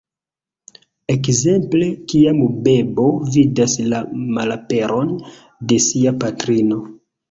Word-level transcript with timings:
Ekzemple 1.15 1.91
kiam 2.15 2.41
bebo 2.69 3.07
vidas 3.37 3.79
la 3.95 4.03
malaperon 4.35 5.17
de 5.73 5.83
sia 5.91 6.21
patrino. 6.23 6.87